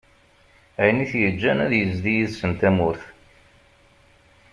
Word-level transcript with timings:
Ayen 0.81 1.03
i 1.03 1.05
t-yeğğan 1.11 1.59
ad 1.65 1.71
yezdi 1.75 2.11
yid-sen 2.17 2.51
tamurt. 2.59 3.01